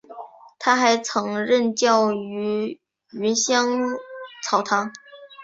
[0.57, 3.69] 他还曾任教于芸香
[4.43, 4.91] 草堂。